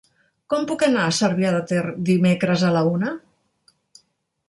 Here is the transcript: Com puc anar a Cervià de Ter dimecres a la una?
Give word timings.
Com 0.53 0.63
puc 0.71 0.85
anar 0.87 1.03
a 1.09 1.11
Cervià 1.19 1.53
de 1.57 1.61
Ter 1.73 1.85
dimecres 2.09 2.67
a 2.69 2.75
la 2.79 2.85
una? 2.97 3.17